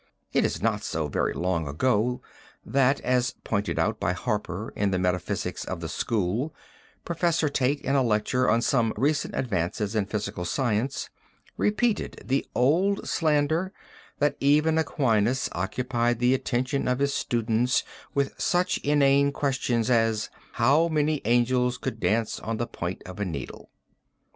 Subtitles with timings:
[0.33, 2.23] It is not so very long ago
[2.65, 6.55] that, as pointed out by Harper in the Metaphysics of the School,
[7.05, 11.11] Professor Tate in a lecture on Some Recent Advances in Physical Science
[11.55, 13.73] repeated the old slander
[14.17, 17.83] that even Aquinas occupied the attention of his students
[18.15, 23.23] with such inane questions as: "How many angels could dance on the point of a
[23.25, 23.69] needle?"